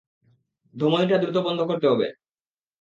[0.75, 2.07] ধমনীটা দ্রুত বন্ধ করতে হবে।